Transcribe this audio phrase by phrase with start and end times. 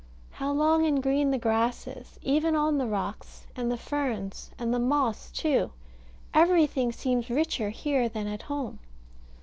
[0.31, 4.73] How long and green the grass is, even on the rocks, and the ferns, and
[4.73, 5.73] the moss, too.
[6.33, 8.79] Everything seems richer here than at home.